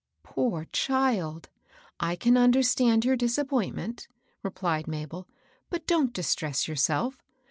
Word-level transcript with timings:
"Poor 0.23 0.65
child 0.71 1.49
I 1.99 2.13
I 2.13 2.15
can 2.15 2.35
understand 2.35 3.05
your 3.05 3.15
disappoint* 3.15 3.75
ment," 3.75 4.07
replied 4.41 4.87
Mabel." 4.87 5.27
But 5.69 5.85
don't 5.85 6.11
distress 6.11 6.67
your 6.67 6.75
self. 6.77 7.21